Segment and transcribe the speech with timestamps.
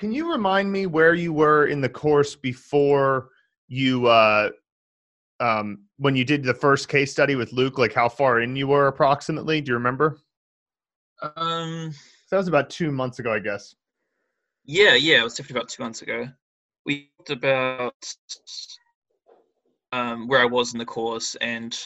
[0.00, 3.28] can you remind me where you were in the course before
[3.68, 4.48] you uh
[5.40, 8.66] um when you did the first case study with Luke, like how far in you
[8.66, 9.60] were approximately?
[9.60, 10.18] Do you remember?
[11.36, 11.94] Um,
[12.30, 13.74] that was about two months ago, I guess.
[14.64, 16.28] Yeah, yeah, it was definitely about two months ago.
[16.86, 18.14] We talked about
[19.92, 21.78] um, where I was in the course and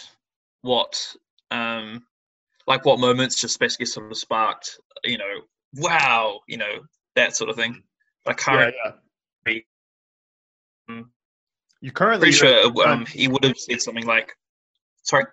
[0.62, 0.96] what,
[1.50, 2.04] um,
[2.68, 5.40] like, what moments just basically sort of sparked, you know,
[5.74, 6.84] wow, you know,
[7.16, 7.82] that sort of thing.
[8.26, 8.74] I can't.
[8.84, 8.92] Yeah,
[9.46, 9.58] yeah.
[10.90, 11.04] Mm.
[11.80, 14.32] You currently Pretty sure um, he would have said something like,
[15.02, 15.24] "Sorry."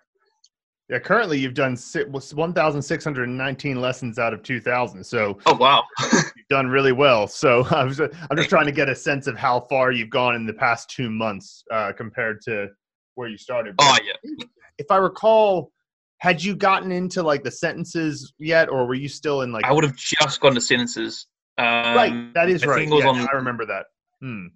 [0.91, 5.01] yeah, currently you've done si- was 1,619 lessons out of 2,000.
[5.05, 5.83] So Oh wow.
[6.11, 7.27] you've done really well.
[7.27, 10.35] So I was, I'm just trying to get a sense of how far you've gone
[10.35, 12.67] in the past two months uh, compared to
[13.15, 13.75] where you started.
[13.79, 14.45] oh yeah.
[14.77, 15.71] if I recall,
[16.17, 19.63] had you gotten into like the sentences yet, or were you still in like?
[19.63, 21.25] I would have just gone to sentences.
[21.57, 21.65] Um,
[21.95, 22.75] right, that is I right.
[22.79, 23.87] think it was Yeah, on- I remember that.
[24.21, 24.47] Hmm.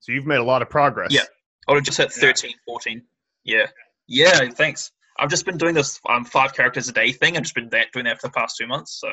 [0.00, 1.12] So you've made a lot of progress.
[1.12, 1.22] Yeah.
[1.68, 2.20] I would have just hit Yeah.
[2.32, 3.02] 13, 14.
[3.44, 3.66] Yeah.
[4.06, 4.90] Yeah, thanks.
[5.18, 7.36] I've just been doing this um, five characters a day thing.
[7.36, 8.98] I've just been that, doing that for the past two months.
[9.00, 9.08] So,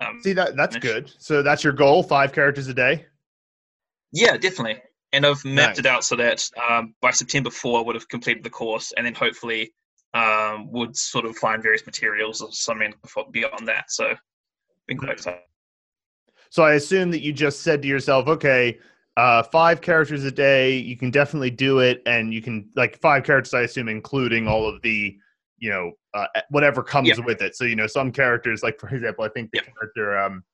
[0.00, 1.10] um, See that that's good.
[1.18, 3.06] So that's your goal: five characters a day.
[4.12, 4.80] yeah, definitely.
[5.12, 5.78] And I've mapped Nice.
[5.78, 9.06] it out so that um, by September 4, I would have completed the course and
[9.06, 9.72] then hopefully
[10.12, 12.92] um, would sort of find various materials or something
[13.32, 13.90] beyond that.
[13.90, 14.14] So,
[14.86, 15.40] been quite excited.
[16.50, 18.78] So I assume that you just said to yourself, okay,
[19.16, 23.24] uh, five characters a day, you can definitely do it, and you can like five
[23.24, 23.52] characters.
[23.54, 25.16] I assume including all of the,
[25.58, 27.24] you know, uh, whatever comes Yeah.
[27.24, 27.56] with it.
[27.56, 29.72] So you know, some characters, like for example, I think the Yeah.
[29.72, 30.44] character um,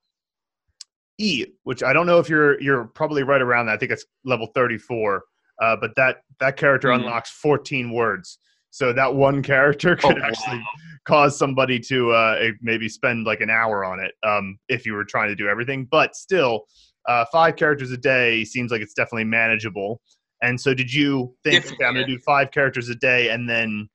[1.19, 3.75] E, which I don't know if you're you're probably right around that.
[3.75, 5.25] I think it's level thirty four.
[5.63, 6.97] Uh, but that that character Mhm.
[6.97, 8.39] unlocks 14 words.
[8.75, 10.67] So that one character Oh, could actually wow.
[11.07, 14.95] cause somebody to uh, eh, maybe spend like an hour on it um, if you
[14.95, 15.87] were trying to do everything.
[15.89, 16.65] But still,
[17.09, 20.01] uh, five characters a day seems like it's definitely manageable.
[20.43, 23.49] And so, did you think, okay, I'm going to do five characters a day and
[23.49, 23.89] then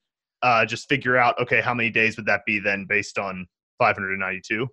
[0.44, 3.48] uh, just figure out, okay, how many days would that be then based on
[3.80, 4.66] 592?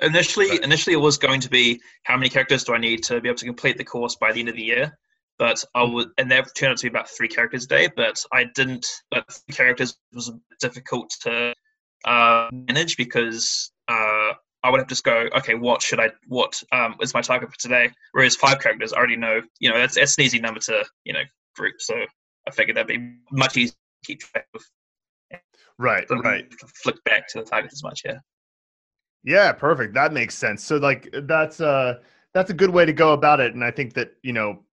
[0.00, 0.62] Initially, Right.
[0.62, 3.38] initially it was going to be how many characters do I need to be able
[3.38, 4.96] to complete the course by the end of the year,
[5.38, 7.88] but I would, and that turned out to be about three characters a day.
[7.94, 8.86] But I didn't.
[9.10, 11.54] But three characters was difficult to
[12.04, 14.32] uh, manage because uh,
[14.62, 17.50] I would have to just go, okay, what should I, what um, is my target
[17.50, 17.90] for today?
[18.12, 21.12] Whereas five characters, I already know, you know, that's that's an easy number to you
[21.12, 21.22] know
[21.56, 21.76] group.
[21.78, 21.94] So
[22.46, 24.62] I figured that'd be much easier to keep track of.
[25.78, 26.52] Right, Don't right.
[26.82, 28.02] Flick back to the target as much.
[28.04, 28.18] Yeah.
[29.24, 29.94] Yeah, perfect.
[29.94, 30.64] That makes sense.
[30.64, 31.98] So like that's uh
[32.34, 34.64] that's a good way to go about it and I think that, you know,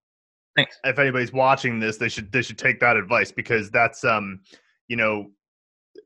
[0.56, 0.78] Thanks.
[0.84, 4.40] if anybody's watching this, they should they should take that advice because that's um,
[4.88, 5.32] you know,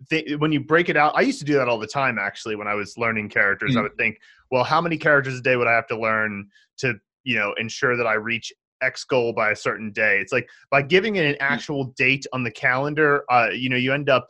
[0.09, 2.55] th- when you break it out, I used to do that all the time actually
[2.55, 3.75] when I was learning characters.
[3.75, 3.83] I Mm.
[3.83, 4.17] would think,
[4.51, 6.49] well, how many characters a day would I have to learn
[6.79, 8.51] to, you know, ensure that I reach
[8.81, 10.19] X goal by a certain day?
[10.19, 13.93] It's like by giving it an actual date on the calendar, uh, you know, you
[13.93, 14.27] end up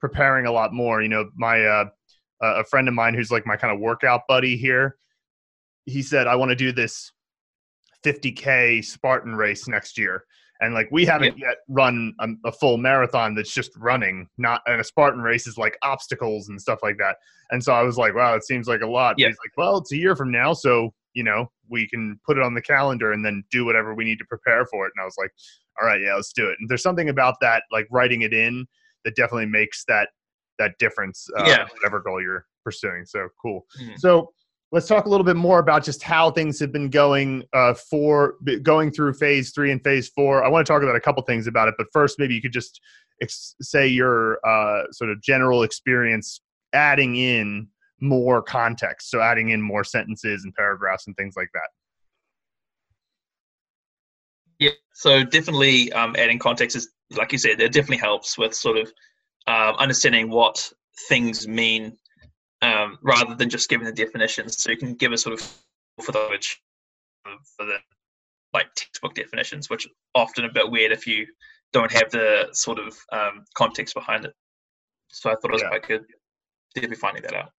[0.00, 1.02] preparing a lot more.
[1.02, 1.86] You know, my uh
[2.42, 4.98] a friend of mine who's like my kind of workout buddy here,
[5.86, 7.10] he said, I want to do this
[8.06, 10.24] 50K Spartan race next year.
[10.60, 14.80] And like we haven't yet run a, a full marathon that's just running, not and
[14.80, 17.16] a Spartan race is like obstacles and stuff like that.
[17.50, 19.16] And so I was like, wow, it seems like a lot.
[19.18, 19.26] Yeah.
[19.28, 22.42] He's like, well, it's a year from now, so you know we can put it
[22.42, 24.92] on the calendar and then do whatever we need to prepare for it.
[24.96, 25.30] And I was like,
[25.80, 26.56] all right, yeah, let's do it.
[26.60, 28.66] And there's something about that, like writing it in,
[29.04, 30.08] that definitely makes that
[30.58, 31.28] that difference.
[31.38, 31.66] Uh, Yeah.
[31.74, 33.04] whatever goal you're pursuing.
[33.04, 33.66] So cool.
[33.78, 33.98] Mhm.
[33.98, 34.32] So
[34.72, 38.34] let's talk a little bit more about just how things have been going uh, for
[38.62, 40.44] going through phase three and phase four.
[40.44, 42.52] I want to talk about a couple things about it, but first, maybe you could
[42.52, 42.80] just
[43.22, 46.40] ex- say your uh, sort of general experience
[46.72, 47.68] adding in
[48.00, 49.10] more context.
[49.10, 51.68] So adding in more sentences and paragraphs and things like that.
[54.58, 58.78] Yeah, so definitely um, adding context is, like you said, it definitely helps with sort
[58.78, 58.92] of
[59.46, 60.72] um, understanding what
[61.08, 61.96] things mean
[62.62, 64.62] um, rather than just giving the definitions.
[64.62, 65.40] So you can give a sort of
[66.02, 66.60] for the which
[67.56, 67.76] for the
[68.52, 69.90] like textbook definitions, which are
[70.22, 71.26] often a bit weird if you
[71.72, 74.32] don't have the sort of um, context behind it.
[75.08, 75.68] So I thought it was Yeah.
[75.68, 76.04] quite good.
[76.74, 77.50] Definitely finding that out.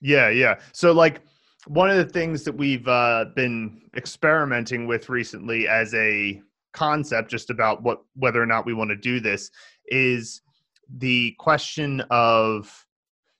[0.00, 0.58] Yeah, yeah.
[0.72, 1.22] So like
[1.66, 6.40] one of the things that we've uh, been experimenting with recently as a
[6.72, 9.50] concept, just about what whether or not we want to do this,
[9.86, 10.42] is
[10.88, 12.85] the question of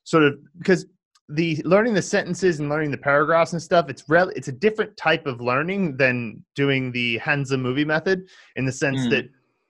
[0.06, 0.86] sort of because
[1.28, 4.96] the learning the sentences and learning the paragraphs and stuff it's rel- it's a different
[4.96, 8.18] type of learning than doing the Hanzi movie method
[8.54, 9.10] in the sense Mm.
[9.10, 9.24] that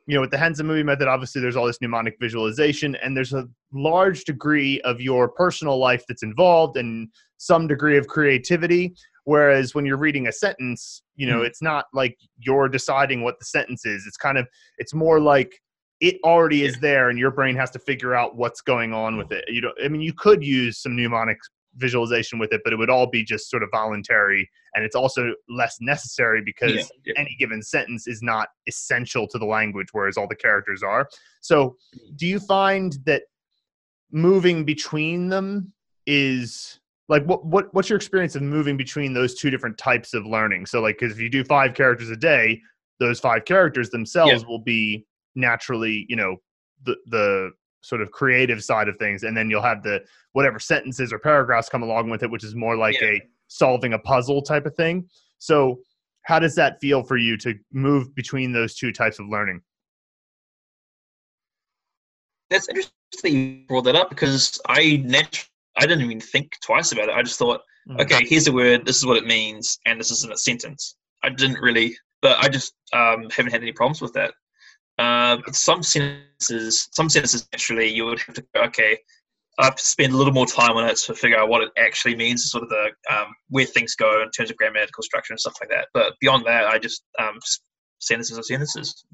[0.07, 3.33] you know with the Hanzi movie method obviously there's all this mnemonic visualization and there's
[3.33, 8.95] a large degree of your personal life that's involved and some degree of creativity
[9.25, 11.47] Whereas when you're reading a sentence, you know, Mm.
[11.47, 14.07] it's not like you're deciding what the sentence is.
[14.07, 14.47] It's kind of
[14.79, 15.53] it's more like
[16.01, 19.33] it already is there and your brain has to figure out what's going on with
[19.33, 19.45] it.
[19.49, 21.39] You know, I mean you could use some mnemonic
[21.77, 25.33] visualization with it, but it would all be just sort of voluntary and it's also
[25.49, 27.15] less necessary because Yeah, yeah.
[27.17, 31.09] any given sentence is not essential to the language whereas all the characters are.
[31.41, 31.77] So
[32.17, 33.23] do you find that
[34.13, 35.73] moving between them
[36.07, 36.79] is
[37.09, 40.65] like what what what's your experience of moving between those two different types of learning
[40.67, 42.61] so like because if you do five characters a day
[43.01, 45.05] those five characters themselves will be
[45.37, 46.37] naturally you know
[46.85, 47.51] the the
[47.83, 50.03] sort of creative side of things and then you'll have the
[50.33, 53.09] whatever sentences or paragraphs come along with it which is more like Yeah.
[53.09, 55.79] a solving a puzzle type of thing so
[56.23, 59.61] how does that feel for you to move between those two types of learning
[62.51, 62.93] That's interesting
[63.25, 65.47] you brought that up because I nat-
[65.77, 67.15] I didn't even think twice about it.
[67.15, 68.01] I just thought, Mhm.
[68.03, 70.97] okay, here's a word, this is what it means, and this is in a sentence.
[71.23, 74.33] I didn't really, but I just um, haven't had any problems with that.
[74.99, 78.99] Uh, but some sentences, some sentences naturally, you would have to go, okay,
[79.59, 81.71] I have to spend a little more time on it to figure out what it
[81.79, 85.41] actually means, sort of the um, where things go in terms of grammatical structure and
[85.41, 85.89] stuff like that.
[85.95, 87.39] But beyond that, I just um,
[87.99, 89.05] sentences are sentences.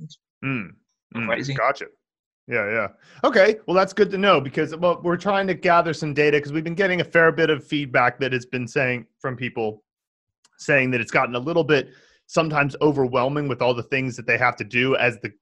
[0.44, 0.70] Mm,
[1.14, 1.54] mm, Crazy.
[1.54, 1.86] Gotcha.
[2.48, 2.88] Yeah, yeah.
[3.22, 6.52] Okay, well, that's good to know because well, we're trying to gather some data because
[6.52, 9.84] we've been getting a fair bit of feedback that it's been saying from people
[10.58, 11.90] saying that it's gotten a little bit
[12.26, 15.32] sometimes overwhelming with all the things that they have to do as the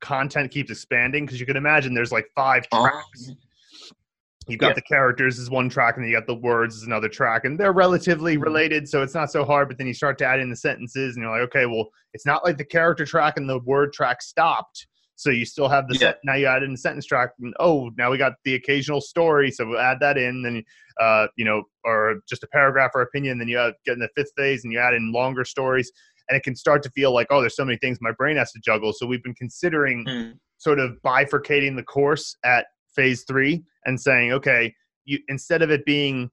[0.00, 3.32] content keeps expanding because you can imagine there's like five tracks
[4.48, 4.74] You've got Yeah.
[4.74, 7.58] the characters as one track, and then you got the words as another track, and
[7.60, 8.42] they're relatively Mhm.
[8.42, 9.68] related, so it's not so hard.
[9.68, 12.26] But then you start to add in the sentences, and you're like, okay, well, it's
[12.26, 14.88] not like the character track and the word track stopped.
[15.14, 16.00] So you still have the Yeah.
[16.00, 19.02] set, now you add in the sentence track, and oh, now we got the occasional
[19.02, 20.42] story, so we'll add that in.
[20.42, 20.64] Then
[20.98, 23.38] uh, you know, or just a paragraph or opinion.
[23.38, 25.92] Then you have, get in the fifth phase, and you add in longer stories,
[26.30, 28.52] and it can start to feel like, oh, there's so many things my brain has
[28.52, 28.92] to juggle.
[28.92, 30.38] So we've been considering Mm.
[30.58, 34.72] sort of bifurcating the course at phase three and saying, okay,
[35.04, 36.30] you instead of it being,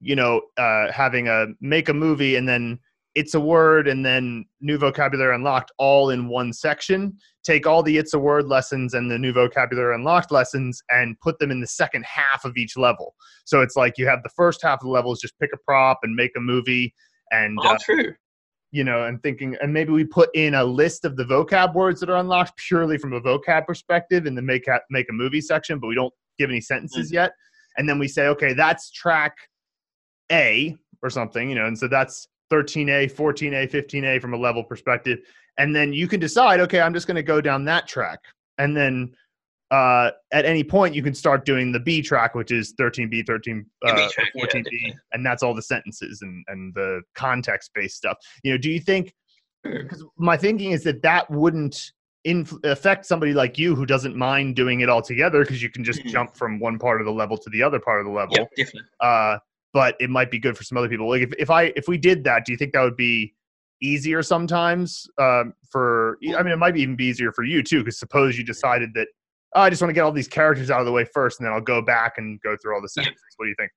[0.00, 2.78] you know, uh, having a make a movie and then
[3.14, 7.16] it's a word and then new vocabulary unlocked all in one section.
[7.42, 11.38] Take all the it's a word lessons and the new vocabulary unlocked lessons and put
[11.38, 13.14] them in the second half of each level.
[13.44, 16.00] So it's like you have the first half of the levels just pick a prop
[16.02, 16.94] and make a movie
[17.30, 18.12] and Oh, uh, true.
[18.70, 22.00] You know, and thinking, and maybe we put in a list of the vocab words
[22.00, 25.40] that are unlocked purely from a vocab perspective in the make a, make a movie
[25.40, 27.14] section, but we don't give any sentences mm.
[27.14, 27.32] yet.
[27.76, 29.36] And then we say, okay, that's track
[30.30, 35.20] A or something, you know, and so that's 13A, 14A, 15A from a level perspective.
[35.58, 38.18] And then you can decide, okay, I'm just going to go down that track.
[38.58, 39.12] And then
[39.70, 43.62] uh, at any point, you can start doing the B track, which is 13B, 13,
[43.62, 44.96] B uh, track, 14B, definitely.
[45.12, 48.16] and that's all the sentences and, and the context based stuff.
[48.42, 49.14] You know, do you think?
[49.64, 51.92] Because my thinking is that that wouldn't
[52.24, 55.82] inf- affect somebody like you who doesn't mind doing it all together because you can
[55.82, 56.10] just Mhm.
[56.10, 58.36] jump from one part of the level to the other part of the level.
[58.36, 58.88] Yeah, definitely.
[59.00, 59.38] Uh,
[59.72, 61.08] but it might be good for some other people.
[61.08, 63.34] Like if, if I if we did that, do you think that would be
[63.82, 66.18] easier sometimes um, for?
[66.36, 67.80] I mean, it might even be easier for you too.
[67.80, 69.08] Because suppose you decided that
[69.58, 71.46] oh, I just want to get all these characters out of the way first, and
[71.46, 73.02] then I'll go back and go through all the Yeah.
[73.04, 73.34] sentences.
[73.36, 73.72] What do you think?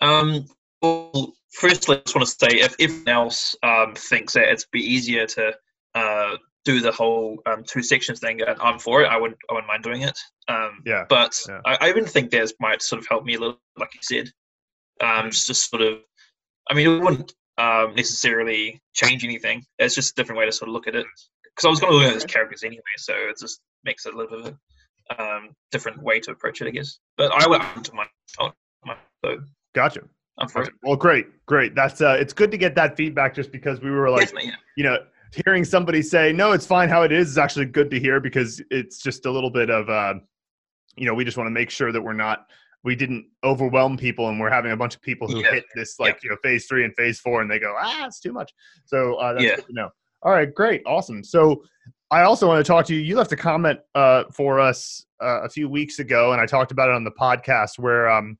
[0.00, 0.46] Um,
[0.80, 4.80] well, firstly, I just want to say if anyone else um, thinks that it'd be
[4.80, 5.54] easier to
[5.94, 9.06] uh, do the whole um, two sections thing, I'm for it.
[9.06, 10.18] I wouldn't I wouldn't mind doing it.
[10.48, 11.04] Um, Yeah.
[11.08, 11.60] but Yeah.
[11.66, 14.32] I, I even think that might sort of help me a little, like you said.
[15.00, 15.46] Um, Mm.
[15.46, 15.98] just sort of,
[16.70, 19.64] I mean, it wouldn't um, necessarily change anything.
[19.78, 21.06] It's just a different way to sort of look at it.
[21.44, 24.16] Because I was going to learn those characters anyway, so it just makes it a
[24.16, 24.58] little bit of a
[25.18, 26.98] um, different way to approach it, I guess.
[27.16, 28.06] But I went to my,
[28.84, 29.38] my so
[29.74, 30.02] Gotcha.
[30.38, 30.70] I'm for Gotcha.
[30.70, 30.76] it.
[30.82, 31.74] Well, great, great.
[31.74, 34.52] That's uh, it's good to get that feedback just because we were like, yeah.
[34.76, 34.98] you know,
[35.44, 38.62] hearing somebody say no, it's fine how it is is actually good to hear because
[38.70, 40.14] it's just a little bit of, uh,
[40.96, 42.46] you know, we just want to make sure that we're not,
[42.84, 45.50] we didn't overwhelm people and we're having a bunch of people who Yeah.
[45.50, 48.20] hit this like you know phase three and phase four and they go ah it's
[48.20, 48.52] too much.
[48.86, 49.56] So uh, that's Yeah.
[49.56, 49.90] good to know.
[50.22, 51.22] All right, great, awesome.
[51.22, 51.62] So
[52.10, 53.00] I also want to talk to you.
[53.00, 56.72] You left a comment uh, for us uh, a few weeks ago, and I talked
[56.72, 58.38] about it on the podcast where um,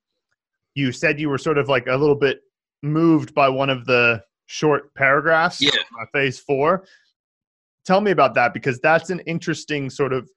[0.74, 2.40] you said you were sort of like a little bit
[2.82, 5.70] moved by one of the short paragraphs Yeah.
[6.12, 6.84] phase four.
[7.84, 10.28] Tell me about that because that's an interesting sort of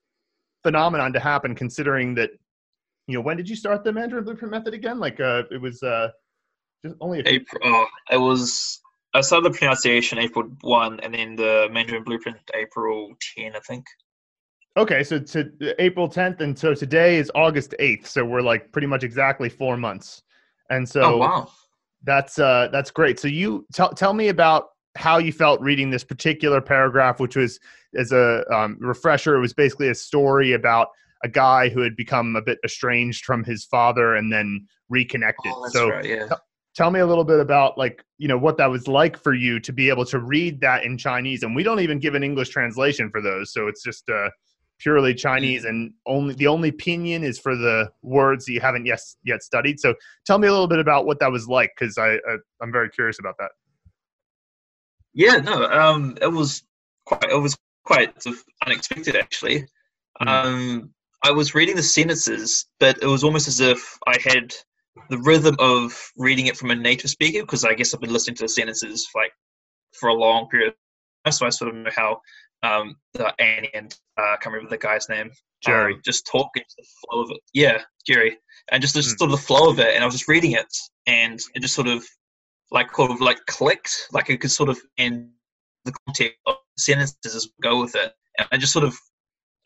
[0.63, 2.29] phenomenon to happen considering that
[3.07, 4.99] you know when did you start the Mandarin Blueprint method again?
[4.99, 6.09] Like uh it was uh
[6.85, 7.61] just only a few April.
[7.63, 8.79] Oh, it was.
[9.13, 13.85] I saw the pronunciation April one, and then the Mandarin Blueprint April ten, I think.
[14.77, 15.51] Okay, so to
[15.83, 18.07] April 10th and so today is August 8th.
[18.07, 20.23] So we're like pretty much exactly 4 months.
[20.69, 21.51] And so oh wow!
[22.03, 23.19] That's uh, that's great.
[23.19, 27.59] So you tell tell me about how you felt reading this particular paragraph, which was
[27.95, 29.35] as a um, refresher.
[29.35, 30.87] It was basically a story about
[31.23, 35.51] a guy who had become a bit estranged from his father and then reconnected.
[35.53, 36.27] Oh, that's so right, yeah.
[36.75, 39.59] Tell me a little bit about like you know what that was like for you
[39.59, 42.49] to be able to read that in chinese and we don't even give an english
[42.49, 44.29] translation for those so it's just uh,
[44.79, 48.99] purely chinese and only the only pinyin is for the words that you haven't yet
[49.23, 49.93] yet studied so
[50.25, 52.89] tell me a little bit about what that was like because I, I i'm very
[52.89, 53.51] curious about that
[55.13, 56.63] Yeah, no, um, it was
[57.05, 58.13] quite it was quite
[58.65, 59.65] unexpected actually.
[60.21, 60.27] Mm.
[60.27, 64.53] Um, I was reading the sentences, but it was almost as if I had
[65.09, 68.35] the rhythm of reading it from a native speaker because I guess I've been listening
[68.37, 69.31] to the sentences like
[69.93, 70.73] for a long period.
[71.29, 72.19] So I sort of know how
[72.63, 75.31] um, the Annie and uh, I can't remember the guy's name.
[75.63, 75.93] Jerry.
[75.93, 77.37] um, just talking to the flow of it.
[77.53, 78.37] Yeah, Jerry,
[78.71, 79.19] and just, just Mm.
[79.19, 79.93] sort of the flow of it.
[79.93, 80.65] And I was just reading it,
[81.05, 82.03] and it just sort of
[82.71, 85.29] like sort of like clicked, like it could sort of and
[85.85, 88.97] the context of the sentences go with it, and I just sort of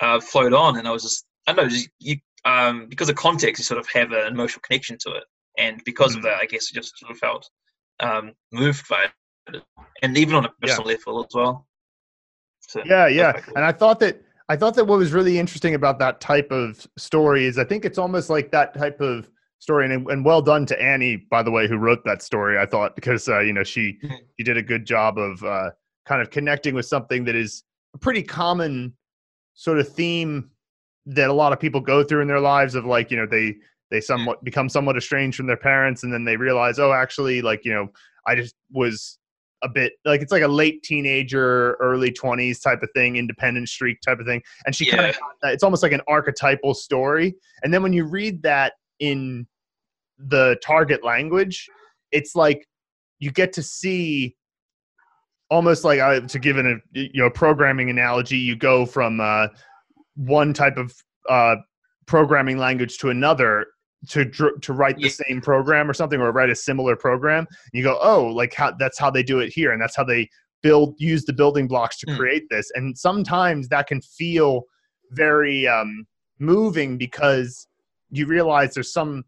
[0.01, 3.16] uh, flowed on, and I was just I don't know, just you um because of
[3.16, 5.24] context, you sort of have an emotional connection to it,
[5.58, 6.18] and because Mhm.
[6.18, 7.50] of that, I guess I just sort of felt
[8.00, 9.06] um moved by
[9.54, 9.64] it,
[10.02, 11.68] and even on a personal level as well.
[12.68, 13.54] So, yeah yeah cool.
[13.56, 16.88] and i thought that i thought that what was really interesting about that type of
[16.98, 20.66] story is i think it's almost like that type of story and, and well done
[20.66, 23.64] to annie by the way who wrote that story i thought because uh, you know
[23.64, 24.18] she Mhm.
[24.38, 25.70] she did a good job of uh,
[26.06, 28.94] kind of connecting with something that is a pretty common
[29.54, 30.50] sort of theme
[31.06, 33.56] that a lot of people go through in their lives of like you know they
[33.92, 37.64] they somewhat become somewhat estranged from their parents and then they realize oh actually like
[37.64, 37.88] you know
[38.28, 39.20] i just was
[39.64, 44.00] a bit like it's like a late teenager early 20s type of thing independent streak
[44.02, 47.82] type of thing and she kind of it's almost like an archetypal story and then
[47.82, 49.46] when you read that in
[50.18, 51.68] the target language
[52.12, 52.68] it's like
[53.20, 54.36] you get to see
[55.50, 59.48] almost like uh, to give an a you know programming analogy you go from uh,
[60.15, 60.93] one type of
[61.29, 61.55] uh,
[62.05, 63.67] programming language to another
[64.10, 65.25] to dr- to write the Yeah.
[65.27, 69.00] same program or something or write a similar program you go oh like how that's
[69.00, 70.29] how they do it here and that's how they
[70.62, 72.17] build use the building blocks to Hmm.
[72.17, 74.63] create this and sometimes that can feel
[75.12, 76.05] very um,
[76.39, 77.67] moving because
[78.12, 79.24] you realize there's some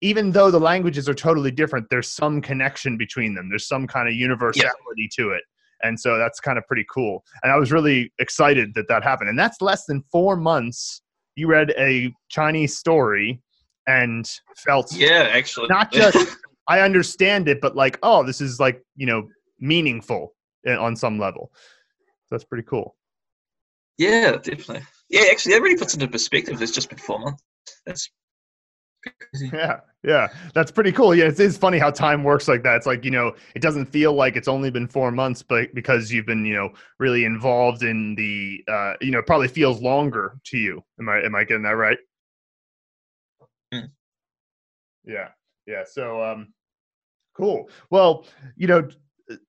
[0.00, 4.08] even though the languages are totally different there's some connection between them there's some kind
[4.08, 5.42] of universality to it
[5.84, 9.30] and so that's kind of pretty cool and i was really excited that that happened
[9.30, 11.02] and that's less than four months
[11.36, 13.40] you read a chinese story
[13.86, 16.36] and felt yeah, actually, not just
[16.68, 19.28] i understand it but like oh this is like you know
[19.60, 20.34] meaningful
[20.66, 22.96] on some level so that's pretty cool
[23.98, 24.82] Yeah, definitely.
[25.08, 26.60] Yeah, actually, that really puts into perspective.
[26.60, 27.42] It's just been four months.
[27.86, 28.10] That's.
[29.52, 31.14] Yeah, yeah, that's pretty cool.
[31.14, 32.76] Yeah, it is funny how time works like that.
[32.76, 36.12] It's like you know, it doesn't feel like it's only been four months, but because
[36.12, 40.38] you've been you know really involved in the, uh, you know, it probably feels longer
[40.44, 40.82] to you.
[41.00, 41.98] Am I am I getting that right?
[43.72, 43.90] Mm.
[45.04, 45.28] Yeah,
[45.66, 45.82] yeah.
[45.86, 46.52] So, um,
[47.36, 47.68] cool.
[47.90, 48.88] Well, you know,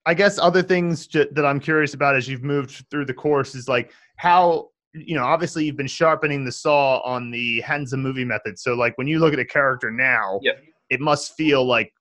[0.05, 3.67] I guess other things that I'm curious about as you've moved through the course is
[3.67, 8.57] like how you know obviously you've been sharpening the saw on the Hanzi movie method.
[8.59, 10.63] So like when you look at a character now, Yep.
[10.89, 11.91] it must feel like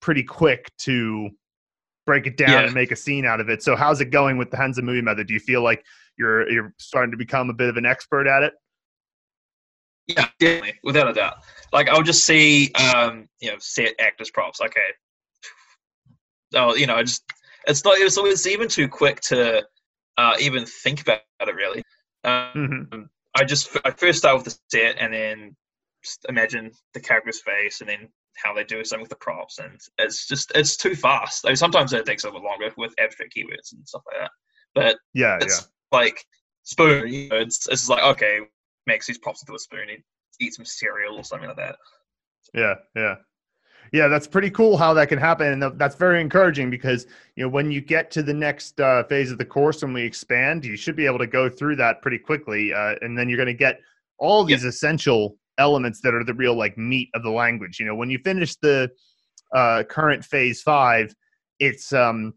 [0.00, 1.30] pretty quick to
[2.06, 2.64] break it down Yeah.
[2.64, 3.62] and make a scene out of it.
[3.62, 5.28] So how's it going with the Hanzi movie method?
[5.28, 5.84] Do you feel like
[6.18, 8.54] you're you're starting to become a bit of an expert at it?
[10.08, 11.36] Yeah, definitely, without a doubt.
[11.72, 14.60] Like I'll just see, um, you know, set actors props.
[14.60, 14.80] Okay.
[16.54, 17.22] Oh, you know, just
[17.66, 17.96] it's not.
[17.98, 19.62] It's always even too quick to
[20.18, 21.54] uh, even think about it.
[21.54, 21.82] Really.
[22.24, 23.02] Um, hmm
[23.34, 25.56] I just I first start with the set and then
[26.28, 30.26] imagine the character's face and then how they do something with the props and it's
[30.28, 31.44] just it's too fast.
[31.46, 34.30] I mean, sometimes it takes a little longer with abstract keywords and stuff like that.
[34.74, 35.44] But Yeah, yeah.
[35.44, 36.24] it's like
[36.64, 37.08] spoon.
[37.08, 38.40] You know, it's it's like okay,
[38.86, 39.88] makes these props into a spoon.
[39.90, 40.02] Eat,
[40.40, 41.76] eats some cereal or something like that.
[42.54, 43.16] Yeah, yeah.
[43.92, 45.48] Yeah, that's pretty cool how that can happen.
[45.62, 49.30] And that's very encouraging because, you know, when you get to the next uh, phase
[49.30, 52.18] of the course when we expand, you should be able to go through that pretty
[52.18, 52.72] quickly.
[52.72, 53.80] Uh, and then you're going to get
[54.18, 57.78] all these essential elements that are the real like meat of the language.
[57.78, 58.90] You know, when you finish the
[59.54, 61.14] uh, current phase five,
[61.58, 62.34] it's, um,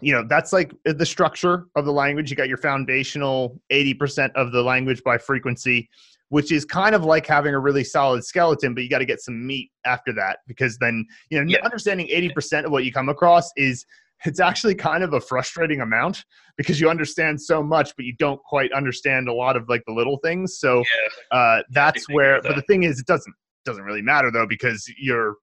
[0.00, 2.30] you know, that's like the structure of the language.
[2.30, 5.88] You got your foundational 80% of the language by frequency
[6.30, 9.20] which is kind of like having a really solid skeleton, but you got to get
[9.20, 11.64] some meat after that because then, you know, Yeah.
[11.64, 13.84] understanding 80% of what you come across is
[14.24, 16.24] it's actually kind of a frustrating amount
[16.56, 19.92] because you understand so much, but you don't quite understand a lot of like the
[19.92, 20.58] little things.
[20.58, 20.82] So
[21.30, 21.38] Yeah.
[21.38, 24.88] uh, that's where, with but the thing is, it doesn't doesn't really matter though because
[24.96, 25.34] you're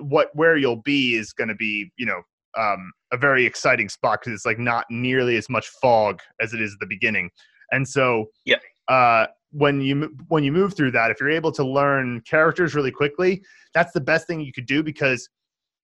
[0.00, 2.20] what where you'll be is going to be you know
[2.58, 6.60] um, a very exciting spot because it's like not nearly as much fog as it
[6.60, 7.30] is at the beginning,
[7.70, 8.56] and so Yeah.
[8.88, 12.90] Uh, when you when you move through that, if you're able to learn characters really
[12.90, 13.42] quickly,
[13.74, 15.28] that's the best thing you could do because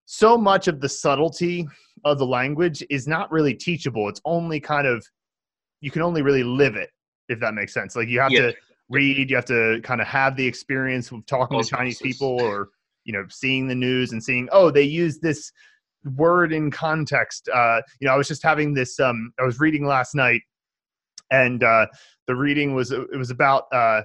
[0.05, 1.67] so much of the subtlety
[2.05, 4.07] of the language is not really teachable.
[4.07, 5.05] It's only kind of
[5.81, 6.89] you can only really live it
[7.29, 7.95] if that makes sense.
[7.95, 8.51] Like you have Yeah.
[8.51, 8.53] to
[8.89, 12.69] read, you have to kind of have the experience of talking to Chinese people or
[13.03, 15.51] you know seeing the news and seeing oh they use this
[16.15, 17.49] word in context.
[17.53, 18.99] Uh, you know, I was just having this.
[18.99, 20.41] Um, I was reading last night,
[21.31, 21.87] and uh,
[22.27, 24.01] the reading was it was about uh,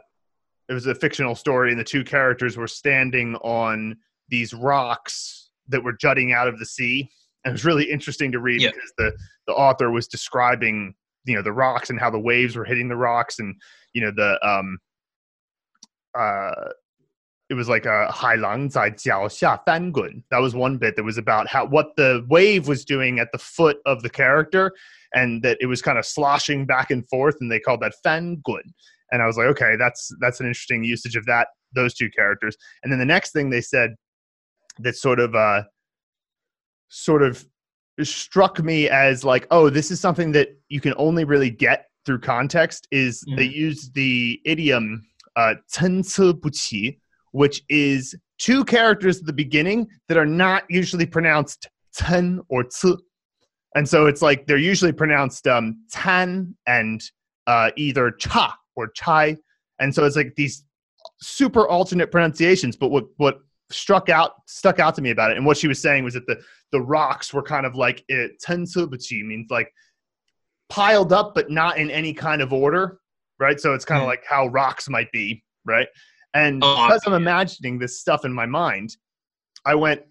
[0.68, 3.96] it was a fictional story, and the two characters were standing on
[4.28, 7.10] these rocks that were jutting out of the sea.
[7.44, 8.70] And it was really interesting to read Yeah.
[8.70, 9.12] because the
[9.46, 12.96] the author was describing you know the rocks and how the waves were hitting the
[12.96, 13.54] rocks and
[13.92, 14.78] you know the um
[16.18, 16.68] uh
[17.49, 20.23] it was like a 海浪在脚下翻滚.
[20.29, 23.37] That was one bit that was about how what the wave was doing at the
[23.37, 24.73] foot of the character,
[25.13, 28.61] and that it was kind of sloshing back and forth, and they called that 翻滚.
[29.11, 32.57] And I was like, okay, that's that's an interesting usage of that those two characters.
[32.83, 33.95] And then the next thing they said
[34.79, 35.63] that sort of uh
[36.89, 37.45] sort of
[38.03, 42.19] struck me as like, oh, this is something that you can only really get through
[42.19, 42.87] context.
[42.91, 45.03] Is they use the idiom
[45.37, 46.99] uh, 参差不齐,
[47.32, 52.96] which is two characters at the beginning that are not usually pronounced ten or tsu.
[53.74, 57.02] And so it's like they're usually pronounced um, tan and
[57.46, 59.36] uh, either cha or chai.
[59.80, 60.64] And so it's like these
[61.20, 62.76] super alternate pronunciations.
[62.76, 63.40] But what, what
[63.72, 66.26] struck out stuck out to me about it and what she was saying was that
[66.26, 66.40] the
[66.72, 69.72] the rocks were kind of like eh, it tensubuchi means like
[70.68, 72.98] piled up but not in any kind of order
[73.38, 74.04] right so it's kind mm.
[74.04, 75.88] of like how rocks might be right
[76.34, 78.96] and oh, because I'm imagining this stuff in my mind,
[79.64, 80.02] I went,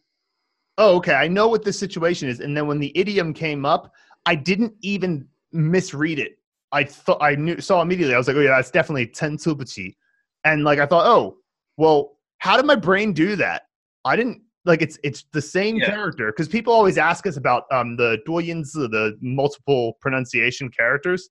[0.77, 2.39] oh, okay, I know what this situation is.
[2.39, 3.91] And then when the idiom came up,
[4.25, 6.37] I didn't even misread it.
[6.71, 8.15] I thought I knew saw immediately.
[8.15, 9.95] I was like, oh yeah, that's definitely tensubuchi.
[10.43, 11.37] And like I thought, oh,
[11.77, 13.63] well, how did my brain do that?
[14.05, 15.87] I didn't like it's it's the same yeah.
[15.87, 21.29] character because people always ask us about um the duoyins, uh, the multiple pronunciation characters.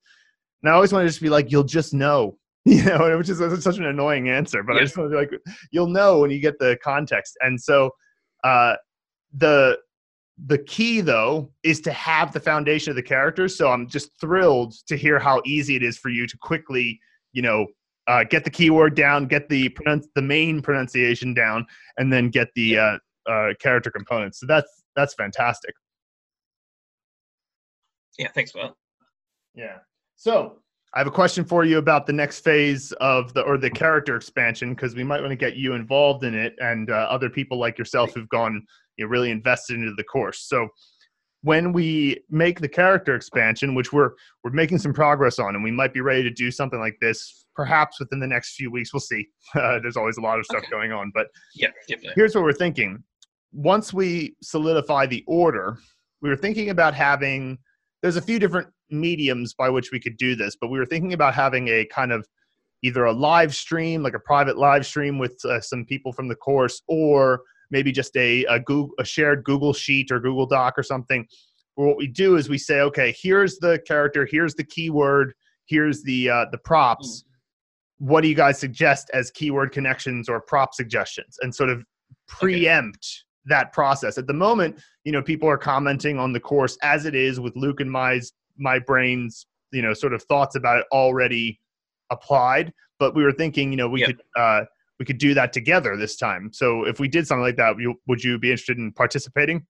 [0.62, 2.36] And I always want to just be like, you'll just know.
[2.66, 5.32] you know which is such an annoying answer but i just want to be like
[5.70, 7.38] you'll know when you get the context.
[7.40, 7.90] And so
[8.44, 8.74] uh
[9.32, 9.78] the
[10.46, 14.74] the key though is to have the foundation of the characters so i'm just thrilled
[14.86, 16.98] to hear how easy it is for you to quickly
[17.32, 17.66] you know
[18.06, 21.64] uh, get the keyword down get the pronunci- the main pronunciation down
[21.98, 22.96] and then get the uh,
[23.26, 24.40] uh, character components.
[24.40, 25.74] So that's that's fantastic.
[28.18, 28.74] Yeah, thanks that.
[29.54, 29.78] yeah.
[30.16, 30.58] So
[30.94, 34.16] i have a question for you about the next phase of the or the character
[34.16, 37.58] expansion because we might want to get you involved in it and uh, other people
[37.58, 38.64] like yourself who've gone
[38.96, 40.68] you know, really invested into the course so
[41.42, 44.10] when we make the character expansion which we're
[44.44, 47.46] we're making some progress on and we might be ready to do something like this
[47.54, 50.58] perhaps within the next few weeks we'll see uh, there's always a lot of stuff
[50.58, 50.70] Okay.
[50.70, 52.12] going on but Yeah, definitely.
[52.16, 53.02] here's what we're thinking
[53.52, 55.78] once we solidify the order
[56.22, 57.58] we were thinking about having
[58.02, 61.12] there's a few different mediums by which we could do this but we were thinking
[61.12, 62.26] about having a kind of
[62.82, 66.34] either a live stream like a private live stream with uh, some people from the
[66.36, 70.82] course or maybe just a, a google a shared google sheet or google doc or
[70.82, 71.26] something.
[71.76, 75.34] Where what we do is we say okay here's the character here's the keyword
[75.70, 77.24] here's the uh, the props.
[77.98, 81.38] What do you guys suggest as keyword connections or prop suggestions?
[81.42, 81.84] And sort of
[82.28, 84.18] preempt that process.
[84.18, 87.54] At the moment you know people are commenting on the course as it is with
[87.56, 88.20] luke and my
[88.58, 91.58] my brain's you know sort of thoughts about it already
[92.10, 92.72] applied.
[92.98, 94.06] But we were thinking you know we Yeah.
[94.08, 94.60] could uh
[94.98, 96.50] we could do that together this time.
[96.52, 99.66] So if we did something like that you, would you be interested in participating?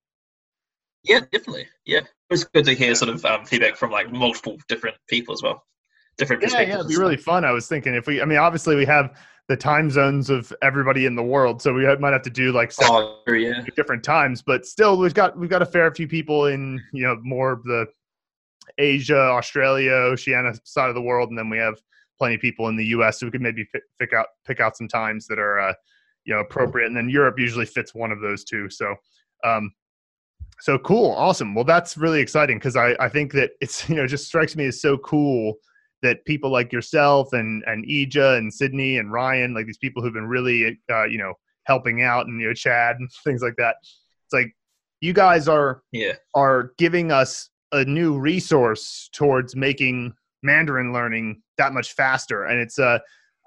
[1.04, 1.66] Yeah, definitely.
[1.86, 5.32] Yeah, it was good to hear sort of um, feedback from like multiple different people
[5.32, 5.62] as well,
[6.18, 6.68] different yeah perspectives.
[6.74, 7.44] yeah it'd be really fun.
[7.44, 9.16] I was thinking if we i mean obviously we have
[9.50, 12.70] the time zones of everybody in the world so we might have to do like
[12.70, 13.64] seven Oh, yeah.
[13.74, 17.16] different times but still we've got we've got a fair few people in you know
[17.24, 17.86] more of the
[18.78, 21.74] asia australia oceania side of the world and then we have
[22.16, 23.66] plenty of people in the us so we could maybe
[23.98, 25.74] pick, out pick out some times that are uh,
[26.24, 28.94] you know appropriate and then europe usually fits one of those two so
[29.44, 29.72] um
[30.60, 34.06] so cool awesome well that's really exciting because i i think that it's you know
[34.06, 35.56] just strikes me as so cool
[36.02, 40.12] that people like yourself and and Ija and Sydney and Ryan, like these people who've
[40.14, 41.34] been really, uh, you know,
[41.64, 43.76] helping out, and you know, Chad and things like that.
[43.82, 44.54] It's like
[45.00, 46.14] you guys are Yeah.
[46.34, 52.78] are giving us a new resource towards making Mandarin learning that much faster, and it's
[52.78, 52.98] uh,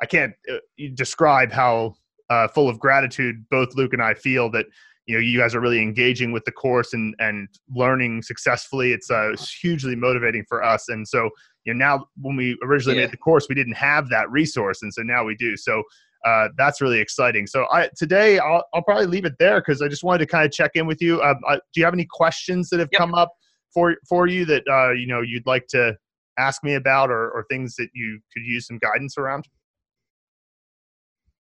[0.01, 0.57] I can't uh,
[0.93, 1.95] describe how
[2.29, 4.65] uh, full of gratitude both Luke and I feel that
[5.05, 9.11] you know you guys are really engaging with the course and and learning successfully it's
[9.11, 11.29] uh hugely motivating for us and so
[11.65, 13.05] you know now when we originally Yeah.
[13.05, 15.83] made the course we didn't have that resource and so now we do so
[16.25, 17.45] uh, that's really exciting.
[17.45, 20.45] So I today I'll, I'll probably leave it there because I just wanted to kind
[20.45, 21.21] of check in with you.
[21.21, 22.99] Um, uh, do you have any questions that have Yep.
[22.99, 23.33] come up
[23.73, 25.97] for for you that uh, you know you'd like to
[26.39, 29.47] ask me about, or, or things that you could use some guidance around?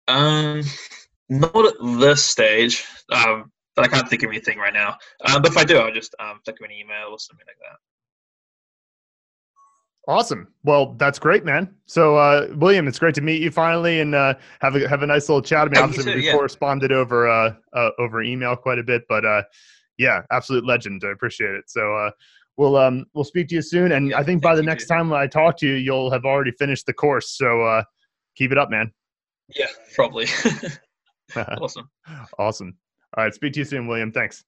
[0.08, 0.62] Um,
[1.28, 2.84] not at this stage.
[3.12, 4.96] Um, but I can't think of anything right now.
[5.24, 7.56] Um, but if I do, I'll just um, think of an email or something like
[7.60, 7.78] that.
[10.08, 10.48] Awesome.
[10.64, 11.72] Well, that's great, man.
[11.86, 15.06] So, uh, William, it's great to meet you finally and uh, have a have a
[15.06, 15.68] nice little chat.
[15.68, 16.32] I mean, obviously, too, we yeah.
[16.32, 19.42] corresponded over uh, uh, over email quite a bit, but uh,
[19.98, 21.02] yeah, absolute legend.
[21.06, 21.64] I appreciate it.
[21.68, 22.10] So, uh,
[22.56, 24.96] we'll um, we'll speak to you soon, and Yeah, I think by the next dude.
[24.96, 27.30] time I talk to you, you'll have already finished the course.
[27.30, 27.84] So, uh,
[28.36, 28.90] keep it up, man.
[29.54, 30.26] Yeah, probably.
[31.60, 31.88] awesome.
[32.38, 32.76] awesome.
[33.16, 34.10] All right, speak to you soon, William.
[34.10, 34.44] Thanks.